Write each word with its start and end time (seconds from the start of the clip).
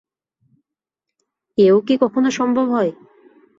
এও 1.57 1.77
কি 1.81 1.95
কখনো 2.01 2.29
সম্ভব 2.31 2.65
হয়। 2.69 2.91